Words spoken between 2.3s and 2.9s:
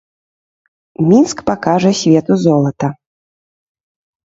золата.